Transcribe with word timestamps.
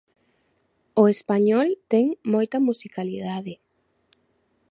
O 1.01 1.03
español 1.13 1.67
ten 1.91 2.05
moita 2.33 2.57
musicalidade. 2.67 3.53